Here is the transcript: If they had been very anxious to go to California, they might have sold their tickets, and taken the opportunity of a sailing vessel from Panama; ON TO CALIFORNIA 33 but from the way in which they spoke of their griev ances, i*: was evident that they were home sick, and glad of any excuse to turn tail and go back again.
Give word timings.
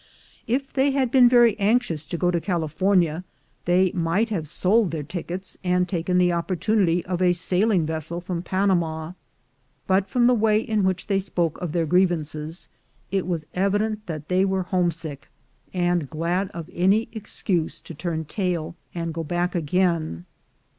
If 0.47 0.73
they 0.73 0.89
had 0.89 1.11
been 1.11 1.29
very 1.29 1.55
anxious 1.59 2.07
to 2.07 2.17
go 2.17 2.31
to 2.31 2.41
California, 2.41 3.23
they 3.65 3.91
might 3.93 4.29
have 4.29 4.47
sold 4.47 4.89
their 4.89 5.03
tickets, 5.03 5.59
and 5.63 5.87
taken 5.87 6.17
the 6.17 6.31
opportunity 6.33 7.05
of 7.05 7.21
a 7.21 7.33
sailing 7.33 7.85
vessel 7.85 8.19
from 8.19 8.41
Panama; 8.41 8.87
ON 8.87 9.13
TO 9.13 9.15
CALIFORNIA 9.87 10.01
33 10.01 10.01
but 10.01 10.09
from 10.09 10.25
the 10.25 10.43
way 10.43 10.59
in 10.59 10.83
which 10.85 11.05
they 11.05 11.19
spoke 11.19 11.61
of 11.61 11.71
their 11.71 11.85
griev 11.85 12.07
ances, 12.09 12.69
i*: 13.13 13.21
was 13.21 13.45
evident 13.53 14.07
that 14.07 14.27
they 14.27 14.43
were 14.43 14.63
home 14.63 14.89
sick, 14.89 15.27
and 15.71 16.09
glad 16.09 16.49
of 16.49 16.67
any 16.73 17.07
excuse 17.11 17.79
to 17.81 17.93
turn 17.93 18.25
tail 18.25 18.75
and 18.95 19.13
go 19.13 19.23
back 19.23 19.53
again. 19.53 20.25